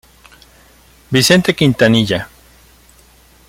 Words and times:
Vicente 1.11 1.53
Quintanilla. 1.53 2.27